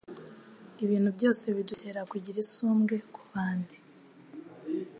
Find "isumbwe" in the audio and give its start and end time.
2.45-2.95